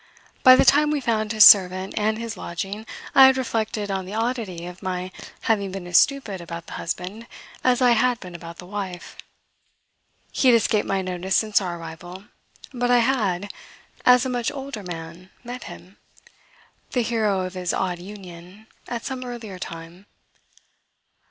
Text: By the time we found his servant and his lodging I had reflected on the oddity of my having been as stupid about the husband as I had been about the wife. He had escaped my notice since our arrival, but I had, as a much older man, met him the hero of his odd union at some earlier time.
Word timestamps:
By 0.41 0.55
the 0.55 0.65
time 0.65 0.89
we 0.89 0.99
found 0.99 1.31
his 1.31 1.43
servant 1.43 1.93
and 1.95 2.17
his 2.17 2.35
lodging 2.35 2.87
I 3.13 3.27
had 3.27 3.37
reflected 3.37 3.91
on 3.91 4.05
the 4.05 4.15
oddity 4.15 4.65
of 4.65 4.81
my 4.81 5.11
having 5.41 5.71
been 5.71 5.85
as 5.85 5.99
stupid 5.99 6.41
about 6.41 6.65
the 6.65 6.73
husband 6.73 7.27
as 7.63 7.83
I 7.83 7.91
had 7.91 8.19
been 8.19 8.33
about 8.33 8.57
the 8.57 8.65
wife. 8.65 9.15
He 10.31 10.47
had 10.47 10.55
escaped 10.57 10.87
my 10.87 11.03
notice 11.03 11.35
since 11.35 11.61
our 11.61 11.77
arrival, 11.77 12.23
but 12.73 12.89
I 12.89 12.97
had, 12.97 13.51
as 14.03 14.25
a 14.25 14.29
much 14.29 14.51
older 14.51 14.81
man, 14.81 15.29
met 15.43 15.65
him 15.65 15.97
the 16.93 17.03
hero 17.03 17.41
of 17.41 17.53
his 17.53 17.71
odd 17.71 17.99
union 17.99 18.65
at 18.87 19.05
some 19.05 19.23
earlier 19.23 19.59
time. 19.59 20.07